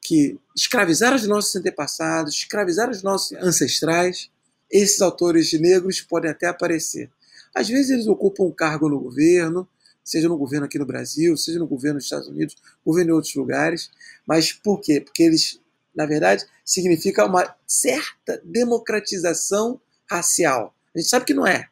que 0.00 0.38
escravizaram 0.56 1.16
os 1.16 1.26
nossos 1.26 1.54
antepassados, 1.54 2.34
escravizaram 2.34 2.92
os 2.92 3.02
nossos 3.02 3.36
ancestrais, 3.38 4.30
esses 4.70 5.00
autores 5.00 5.52
negros 5.52 6.00
podem 6.00 6.30
até 6.30 6.46
aparecer. 6.46 7.10
Às 7.54 7.68
vezes 7.68 7.90
eles 7.90 8.06
ocupam 8.06 8.44
um 8.44 8.52
cargo 8.52 8.88
no 8.88 8.98
governo, 8.98 9.68
seja 10.06 10.28
no 10.28 10.38
governo 10.38 10.66
aqui 10.66 10.78
no 10.78 10.86
Brasil, 10.86 11.36
seja 11.36 11.58
no 11.58 11.66
governo 11.66 11.98
dos 11.98 12.04
Estados 12.04 12.28
Unidos, 12.28 12.56
governo 12.84 13.10
em 13.10 13.14
outros 13.14 13.34
lugares. 13.34 13.90
Mas 14.24 14.52
por 14.52 14.80
quê? 14.80 15.00
Porque 15.00 15.24
eles, 15.24 15.60
na 15.94 16.06
verdade, 16.06 16.46
significa 16.64 17.26
uma 17.26 17.56
certa 17.66 18.40
democratização 18.44 19.80
racial. 20.08 20.72
A 20.94 20.98
gente 20.98 21.10
sabe 21.10 21.26
que 21.26 21.34
não 21.34 21.44
é, 21.44 21.68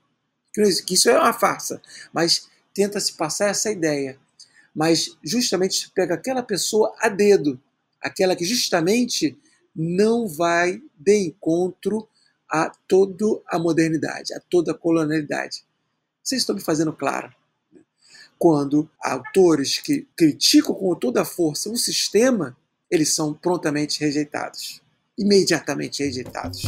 que 0.53 0.95
isso 0.95 1.09
é 1.09 1.17
uma 1.17 1.33
farsa, 1.33 1.81
mas 2.13 2.49
tenta 2.75 2.99
se 2.99 3.13
passar 3.13 3.51
essa 3.51 3.71
ideia. 3.71 4.19
Mas 4.75 5.17
justamente 5.23 5.89
pega 5.95 6.15
aquela 6.15 6.43
pessoa 6.43 6.93
a 6.99 7.09
dedo, 7.09 7.61
aquela 8.03 8.35
que 8.35 8.45
justamente 8.45 9.39
não 9.75 10.27
vai 10.27 10.83
de 10.99 11.29
encontro 11.29 12.09
a 12.51 12.71
toda 12.89 13.41
a 13.47 13.61
modernidade, 13.61 14.35
a 14.35 14.41
toda 14.41 14.73
a 14.73 14.75
colonialidade. 14.77 15.65
Vocês 16.21 16.43
estão 16.43 16.57
me 16.57 16.61
fazendo 16.61 16.93
claro? 16.93 17.33
Quando 18.45 18.87
autores 19.01 19.79
que 19.79 20.07
criticam 20.15 20.75
com 20.75 20.95
toda 20.95 21.23
a 21.23 21.25
força 21.25 21.71
o 21.71 21.79
sistema, 21.79 22.55
eles 22.91 23.15
são 23.15 23.33
prontamente 23.33 23.99
rejeitados, 23.99 24.83
imediatamente 25.17 26.05
rejeitados. 26.05 26.63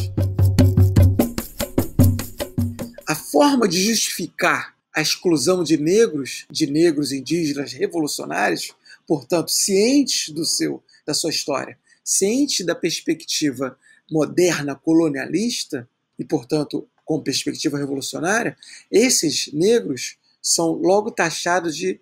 A 3.07 3.13
forma 3.13 3.67
de 3.67 3.79
justificar 3.79 4.75
a 4.91 5.03
exclusão 5.03 5.63
de 5.63 5.77
negros, 5.77 6.47
de 6.49 6.65
negros 6.65 7.11
indígenas 7.11 7.73
revolucionários, 7.73 8.73
portanto, 9.05 9.51
cientes 9.51 10.33
do 10.33 10.45
seu 10.45 10.81
da 11.05 11.13
sua 11.13 11.29
história, 11.29 11.77
cientes 12.03 12.65
da 12.65 12.73
perspectiva 12.73 13.77
moderna 14.09 14.73
colonialista 14.73 15.87
e, 16.17 16.25
portanto, 16.25 16.89
com 17.05 17.21
perspectiva 17.21 17.77
revolucionária, 17.77 18.57
esses 18.89 19.53
negros 19.53 20.17
são 20.47 20.71
logo 20.71 21.11
taxados 21.11 21.75
de 21.75 21.99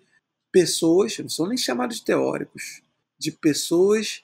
pessoas, 0.52 1.18
não 1.18 1.28
são 1.28 1.48
nem 1.48 1.58
chamados 1.58 1.96
de 1.96 2.04
teóricos, 2.04 2.80
de 3.18 3.32
pessoas 3.32 4.22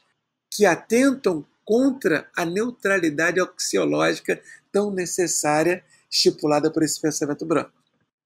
que 0.48 0.64
atentam 0.64 1.44
contra 1.64 2.30
a 2.36 2.44
neutralidade 2.44 3.40
axiológica 3.40 4.40
tão 4.70 4.92
necessária 4.92 5.84
estipulada 6.08 6.70
por 6.70 6.84
esse 6.84 7.00
pensamento 7.00 7.44
branco. 7.44 7.72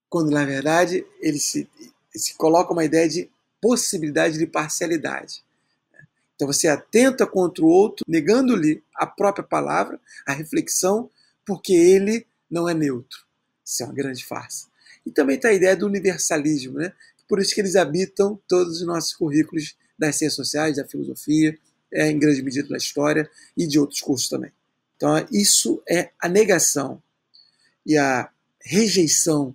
Quando, 0.08 0.30
na 0.30 0.44
verdade, 0.44 1.06
ele 1.18 1.38
se, 1.38 1.66
se 2.14 2.34
coloca 2.34 2.74
uma 2.74 2.84
ideia 2.84 3.08
de 3.08 3.30
possibilidade 3.60 4.38
de 4.38 4.46
parcialidade. 4.46 5.42
Então 6.34 6.46
você 6.46 6.68
atenta 6.68 7.26
contra 7.26 7.64
o 7.64 7.68
outro, 7.68 8.04
negando-lhe 8.06 8.82
a 8.94 9.06
própria 9.06 9.44
palavra, 9.44 9.98
a 10.26 10.32
reflexão, 10.32 11.10
porque 11.44 11.72
ele 11.72 12.26
não 12.50 12.68
é 12.68 12.74
neutro. 12.74 13.24
Isso 13.64 13.82
é 13.82 13.86
uma 13.86 13.94
grande 13.94 14.24
farsa. 14.24 14.66
E 15.06 15.10
também 15.10 15.36
está 15.36 15.48
a 15.48 15.54
ideia 15.54 15.76
do 15.76 15.86
universalismo, 15.86 16.78
né? 16.78 16.92
por 17.28 17.40
isso 17.40 17.54
que 17.54 17.60
eles 17.60 17.76
habitam 17.76 18.38
todos 18.48 18.80
os 18.80 18.86
nossos 18.86 19.14
currículos 19.14 19.76
das 19.98 20.16
ciências 20.16 20.34
sociais, 20.34 20.76
da 20.76 20.86
filosofia, 20.86 21.58
é, 21.92 22.10
em 22.10 22.18
grande 22.18 22.42
medida 22.42 22.68
da 22.68 22.76
história 22.76 23.28
e 23.56 23.66
de 23.66 23.78
outros 23.78 24.00
cursos 24.00 24.28
também. 24.28 24.52
Então, 24.96 25.26
isso 25.30 25.82
é 25.88 26.10
a 26.20 26.28
negação 26.28 27.02
e 27.84 27.96
a 27.96 28.30
rejeição 28.60 29.54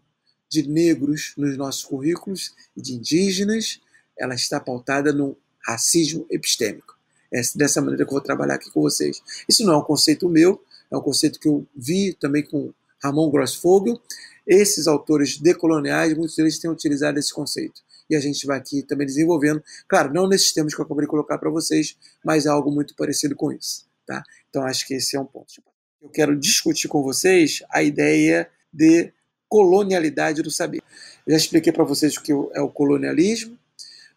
de 0.49 0.67
negros 0.67 1.33
nos 1.37 1.57
nossos 1.57 1.83
currículos 1.83 2.53
e 2.75 2.81
de 2.81 2.93
indígenas, 2.93 3.81
ela 4.17 4.35
está 4.35 4.59
pautada 4.59 5.11
no 5.13 5.37
racismo 5.59 6.25
epistêmico. 6.29 6.97
É 7.33 7.41
dessa 7.55 7.79
maneira 7.81 8.03
que 8.03 8.09
eu 8.09 8.15
vou 8.15 8.21
trabalhar 8.21 8.55
aqui 8.55 8.69
com 8.71 8.81
vocês. 8.81 9.21
Isso 9.47 9.65
não 9.65 9.73
é 9.73 9.77
um 9.77 9.83
conceito 9.83 10.27
meu, 10.27 10.61
é 10.91 10.97
um 10.97 11.01
conceito 11.01 11.39
que 11.39 11.47
eu 11.47 11.65
vi 11.75 12.13
também 12.13 12.43
com 12.43 12.73
Ramon 13.01 13.29
Grossfogel, 13.31 13.99
esses 14.45 14.87
autores 14.87 15.37
decoloniais, 15.37 16.15
muitos 16.15 16.35
deles 16.35 16.59
têm 16.59 16.69
utilizado 16.69 17.19
esse 17.19 17.33
conceito. 17.33 17.81
E 18.09 18.15
a 18.15 18.19
gente 18.19 18.45
vai 18.45 18.57
aqui 18.57 18.83
também 18.83 19.07
desenvolvendo, 19.07 19.63
claro, 19.87 20.13
não 20.13 20.27
nesses 20.27 20.51
termos 20.51 20.73
que 20.75 20.81
eu 20.81 20.85
acabei 20.85 21.05
de 21.05 21.09
colocar 21.09 21.37
para 21.37 21.49
vocês, 21.49 21.95
mas 22.25 22.45
algo 22.45 22.71
muito 22.71 22.95
parecido 22.95 23.35
com 23.35 23.51
isso. 23.51 23.85
Tá? 24.05 24.23
Então 24.49 24.63
acho 24.63 24.85
que 24.85 24.95
esse 24.95 25.15
é 25.15 25.19
um 25.19 25.25
ponto. 25.25 25.63
Eu 26.01 26.09
quero 26.09 26.37
discutir 26.37 26.87
com 26.87 27.03
vocês 27.03 27.63
a 27.69 27.81
ideia 27.83 28.49
de 28.73 29.13
colonialidade 29.47 30.41
do 30.41 30.49
saber. 30.49 30.81
Eu 31.25 31.31
já 31.31 31.37
expliquei 31.37 31.71
para 31.71 31.83
vocês 31.83 32.17
o 32.17 32.21
que 32.21 32.31
é 32.31 32.61
o 32.61 32.69
colonialismo. 32.69 33.57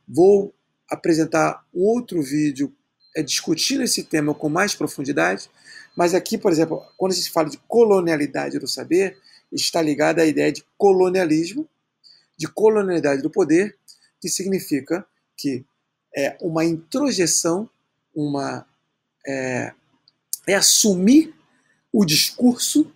Vou 0.09 0.55
apresentar 0.89 1.65
outro 1.73 2.23
vídeo 2.23 2.73
é, 3.17 3.23
discutindo 3.23 3.83
esse 3.83 4.03
tema 4.03 4.35
com 4.35 4.49
mais 4.49 4.75
profundidade. 4.75 5.51
Mas 5.97 6.15
aqui, 6.15 6.37
por 6.39 6.51
exemplo, 6.51 6.83
quando 6.97 7.13
a 7.13 7.15
gente 7.15 7.31
fala 7.31 7.49
de 7.49 7.59
colonialidade 7.69 8.59
do 8.59 8.67
saber, 8.67 9.17
está 9.55 9.81
ligada 9.81 10.23
à 10.23 10.27
ideia 10.27 10.53
de 10.53 10.65
colonialismo, 10.77 11.69
de 12.37 12.49
colonialidade 12.49 13.23
do 13.23 13.31
poder, 13.31 13.79
que 14.21 14.29
significa 14.29 15.07
que 15.37 15.65
é 16.17 16.37
uma 16.41 16.65
introjeção, 16.65 17.69
uma 18.15 18.67
é, 19.27 19.73
é 20.47 20.55
assumir 20.55 21.35
o 21.93 22.05
discurso, 22.05 22.93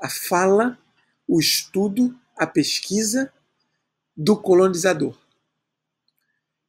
a 0.00 0.08
fala, 0.08 0.78
o 1.26 1.38
estudo, 1.38 2.18
a 2.36 2.46
pesquisa 2.46 3.32
do 4.16 4.36
colonizador. 4.36 5.16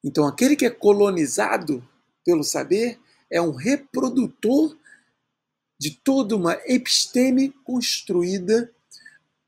Então, 0.03 0.27
aquele 0.27 0.55
que 0.55 0.65
é 0.65 0.69
colonizado 0.69 1.87
pelo 2.25 2.43
saber 2.43 2.99
é 3.29 3.41
um 3.41 3.51
reprodutor 3.51 4.77
de 5.79 5.91
toda 5.91 6.35
uma 6.35 6.53
episteme 6.65 7.49
construída 7.63 8.71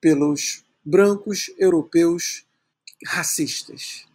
pelos 0.05 0.63
brancos 0.85 1.49
europeus 1.57 2.45
racistas. 3.07 4.05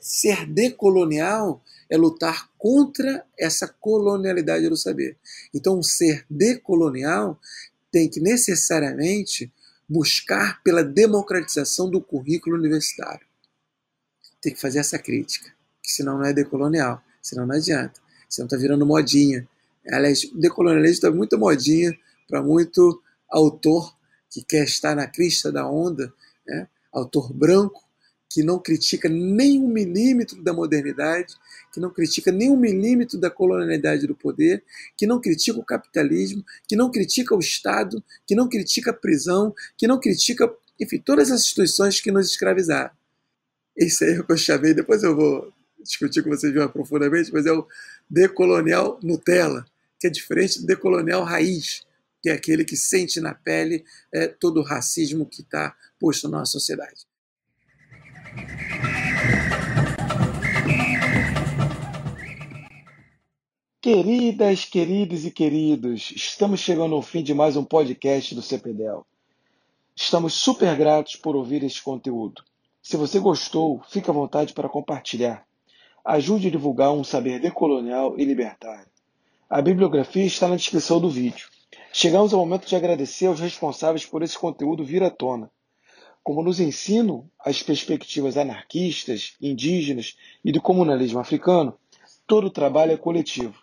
Ser 0.00 0.44
decolonial 0.44 1.62
é 1.88 1.96
lutar 1.96 2.50
contra 2.58 3.24
essa 3.38 3.68
colonialidade 3.68 4.68
do 4.68 4.76
saber. 4.76 5.16
Então, 5.54 5.78
um 5.78 5.84
ser 5.84 6.26
decolonial 6.28 7.40
tem 7.92 8.08
que 8.08 8.18
necessariamente 8.18 9.52
buscar 9.88 10.60
pela 10.64 10.82
democratização 10.82 11.88
do 11.88 12.00
currículo 12.00 12.56
universitário. 12.56 13.24
Tem 14.42 14.52
que 14.52 14.60
fazer 14.60 14.80
essa 14.80 14.98
crítica, 14.98 15.48
que 15.80 15.92
senão 15.92 16.18
não 16.18 16.24
é 16.24 16.32
decolonial, 16.32 17.00
senão 17.22 17.46
não 17.46 17.54
adianta, 17.54 18.00
senão 18.28 18.46
está 18.48 18.56
virando 18.56 18.84
modinha. 18.84 19.48
Aliás, 19.92 20.28
decolonialismo 20.34 20.94
está 20.94 21.10
muito 21.12 21.38
modinha 21.38 21.96
para 22.28 22.42
muito 22.42 23.00
autor 23.28 23.94
que 24.30 24.42
quer 24.42 24.64
estar 24.64 24.94
na 24.94 25.06
crista 25.06 25.50
da 25.50 25.68
onda, 25.68 26.12
né? 26.46 26.68
autor 26.92 27.32
branco, 27.32 27.82
que 28.30 28.44
não 28.44 28.60
critica 28.60 29.08
nem 29.08 29.58
um 29.58 29.66
milímetro 29.66 30.40
da 30.40 30.52
modernidade, 30.52 31.34
que 31.72 31.80
não 31.80 31.90
critica 31.90 32.30
nem 32.30 32.48
um 32.48 32.56
milímetro 32.56 33.18
da 33.18 33.28
colonialidade 33.28 34.06
do 34.06 34.14
poder, 34.14 34.62
que 34.96 35.04
não 35.04 35.20
critica 35.20 35.58
o 35.58 35.64
capitalismo, 35.64 36.44
que 36.68 36.76
não 36.76 36.90
critica 36.90 37.34
o 37.34 37.40
Estado, 37.40 38.02
que 38.24 38.36
não 38.36 38.48
critica 38.48 38.92
a 38.92 38.94
prisão, 38.94 39.52
que 39.76 39.88
não 39.88 39.98
critica, 39.98 40.52
enfim, 40.78 40.98
todas 40.98 41.32
as 41.32 41.40
instituições 41.40 42.00
que 42.00 42.12
nos 42.12 42.30
escravizaram. 42.30 42.92
Isso 43.76 44.04
aí 44.04 44.14
é 44.14 44.20
o 44.20 44.24
que 44.24 44.32
eu 44.32 44.36
chamei, 44.36 44.74
depois 44.74 45.02
eu 45.02 45.16
vou 45.16 45.52
discutir 45.82 46.22
com 46.22 46.30
vocês 46.30 46.54
mais 46.54 46.70
profundamente, 46.70 47.32
mas 47.32 47.46
é 47.46 47.52
o 47.52 47.66
decolonial 48.08 49.00
Nutella, 49.02 49.66
que 49.98 50.06
é 50.06 50.10
diferente 50.10 50.60
do 50.60 50.66
decolonial 50.66 51.24
raiz, 51.24 51.84
que 52.22 52.28
é 52.28 52.32
aquele 52.32 52.64
que 52.64 52.76
sente 52.76 53.20
na 53.20 53.34
pele 53.34 53.84
é, 54.12 54.28
todo 54.28 54.60
o 54.60 54.64
racismo 54.64 55.26
que 55.26 55.42
está 55.42 55.74
posto 55.98 56.28
na 56.28 56.38
nossa 56.38 56.52
sociedade. 56.52 57.06
Queridas, 63.80 64.66
queridos 64.66 65.24
e 65.24 65.30
queridos, 65.30 66.12
estamos 66.14 66.60
chegando 66.60 66.94
ao 66.94 67.02
fim 67.02 67.22
de 67.22 67.32
mais 67.32 67.56
um 67.56 67.64
podcast 67.64 68.34
do 68.34 68.42
CPDEL. 68.42 69.06
Estamos 69.96 70.34
super 70.34 70.76
gratos 70.76 71.16
por 71.16 71.34
ouvir 71.34 71.62
este 71.64 71.82
conteúdo. 71.82 72.42
Se 72.82 72.96
você 72.96 73.18
gostou, 73.18 73.82
fique 73.88 74.10
à 74.10 74.12
vontade 74.12 74.52
para 74.52 74.68
compartilhar. 74.68 75.46
Ajude 76.04 76.48
a 76.48 76.50
divulgar 76.50 76.92
um 76.92 77.02
saber 77.02 77.40
decolonial 77.40 78.18
e 78.18 78.24
libertário. 78.24 78.86
A 79.48 79.60
bibliografia 79.60 80.24
está 80.24 80.46
na 80.46 80.56
descrição 80.56 81.00
do 81.00 81.10
vídeo. 81.10 81.48
Chegamos 81.92 82.32
ao 82.32 82.38
momento 82.38 82.68
de 82.68 82.76
agradecer 82.76 83.26
aos 83.26 83.40
responsáveis 83.40 84.06
por 84.06 84.22
esse 84.22 84.38
conteúdo 84.38 84.84
vir 84.84 85.02
à 85.02 85.10
tona. 85.10 85.50
Como 86.22 86.40
nos 86.40 86.60
ensinam 86.60 87.28
as 87.36 87.64
perspectivas 87.64 88.36
anarquistas, 88.36 89.34
indígenas 89.40 90.16
e 90.44 90.52
do 90.52 90.62
comunalismo 90.62 91.18
africano, 91.18 91.76
todo 92.28 92.46
o 92.46 92.50
trabalho 92.50 92.92
é 92.92 92.96
coletivo. 92.96 93.60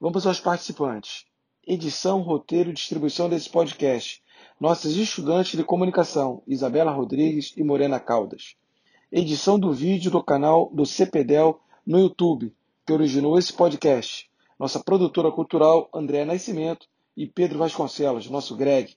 Vamos 0.00 0.26
aos 0.26 0.40
participantes. 0.40 1.26
Edição, 1.66 2.22
roteiro 2.22 2.70
e 2.70 2.72
distribuição 2.72 3.28
desse 3.28 3.50
podcast. 3.50 4.22
Nossas 4.58 4.96
estudantes 4.96 5.54
de 5.54 5.62
comunicação, 5.62 6.42
Isabela 6.46 6.90
Rodrigues 6.90 7.52
e 7.58 7.62
Morena 7.62 8.00
Caldas. 8.00 8.56
Edição 9.12 9.58
do 9.58 9.70
vídeo 9.70 10.10
do 10.10 10.24
canal 10.24 10.70
do 10.72 10.86
CPDEL 10.86 11.60
no 11.86 11.98
YouTube, 11.98 12.54
que 12.86 12.92
originou 12.92 13.38
esse 13.38 13.52
podcast. 13.52 14.30
Nossa 14.58 14.82
produtora 14.82 15.30
cultural, 15.30 15.90
André 15.92 16.24
Nascimento 16.24 16.88
e 17.16 17.26
Pedro 17.26 17.58
Vasconcelos, 17.58 18.28
nosso 18.28 18.54
Greg. 18.54 18.94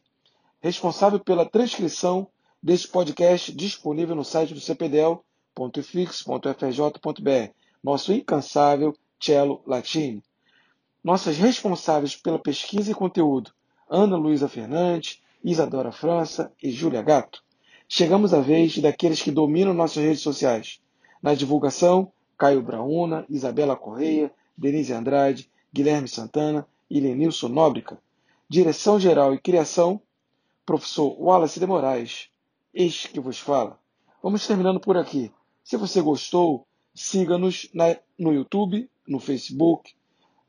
Responsável 0.59 1.19
pela 1.19 1.45
transcrição 1.45 2.27
desse 2.61 2.87
podcast 2.87 3.51
disponível 3.53 4.15
no 4.15 4.25
site 4.25 4.53
do 4.53 4.59
cpdel.fix.frj.br, 4.59 7.53
nosso 7.81 8.11
incansável 8.11 8.93
Cello 9.17 9.61
Latini. 9.65 10.21
Nossas 11.01 11.37
responsáveis 11.37 12.13
pela 12.15 12.37
pesquisa 12.37 12.91
e 12.91 12.95
conteúdo, 12.95 13.51
Ana 13.89 14.17
Luísa 14.17 14.49
Fernandes, 14.49 15.21
Isadora 15.41 15.93
França 15.93 16.51
e 16.61 16.69
Júlia 16.69 17.01
Gato. 17.01 17.41
Chegamos 17.87 18.33
à 18.33 18.41
vez 18.41 18.77
daqueles 18.77 19.21
que 19.21 19.31
dominam 19.31 19.73
nossas 19.73 20.03
redes 20.03 20.21
sociais. 20.21 20.81
Na 21.23 21.33
divulgação, 21.33 22.11
Caio 22.37 22.61
Brauna, 22.61 23.25
Isabela 23.29 23.75
Correia, 23.75 24.31
Denise 24.57 24.93
Andrade, 24.93 25.49
Guilherme 25.73 26.07
Santana 26.07 26.67
e 26.89 26.99
Lenilson 26.99 27.49
Nóbrica. 28.49 28.59
Direção-geral 28.59 29.33
e 29.33 29.39
criação, 29.39 30.01
professor 30.65 31.15
Wallace 31.19 31.59
de 31.59 31.67
Moraes. 31.67 32.29
Este 32.73 33.09
que 33.09 33.19
vos 33.19 33.39
fala. 33.39 33.79
Vamos 34.21 34.45
terminando 34.45 34.79
por 34.79 34.97
aqui. 34.97 35.31
Se 35.63 35.77
você 35.77 36.01
gostou, 36.01 36.65
siga-nos 36.93 37.69
no 38.17 38.33
YouTube, 38.33 38.89
no 39.07 39.19
Facebook, 39.19 39.93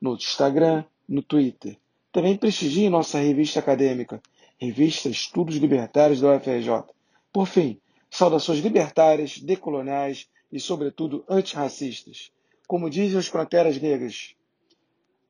no 0.00 0.14
Instagram, 0.14 0.84
no 1.06 1.22
Twitter. 1.22 1.78
Também 2.10 2.36
prestigie 2.36 2.88
nossa 2.88 3.18
revista 3.18 3.60
acadêmica, 3.60 4.20
Revista 4.58 5.08
Estudos 5.08 5.56
Libertários 5.56 6.20
da 6.20 6.36
UFRJ. 6.36 6.84
Por 7.32 7.46
fim, 7.46 7.80
saudações 8.10 8.58
libertárias, 8.60 9.38
decoloniais 9.38 10.28
e, 10.50 10.58
sobretudo, 10.58 11.24
antirracistas. 11.28 12.32
Como 12.66 12.90
dizem 12.90 13.18
os 13.18 13.28
panteras 13.28 13.80
negras, 13.80 14.34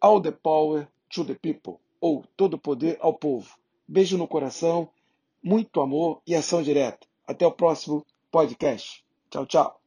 All 0.01 0.21
the 0.21 0.33
power 0.33 0.89
to 1.11 1.25
the 1.25 1.35
people, 1.35 1.79
ou 2.01 2.25
todo 2.37 2.59
poder 2.59 2.99
ao 3.01 3.15
povo. 3.15 3.57
Beijo 3.87 4.17
no 4.17 4.29
coração, 4.29 4.89
muito 5.43 5.81
amor 5.81 6.21
e 6.27 6.35
ação 6.35 6.63
direta. 6.63 7.07
Até 7.27 7.47
o 7.47 7.53
próximo 7.53 8.05
podcast. 8.31 9.05
Tchau, 9.31 9.47
tchau. 9.47 9.80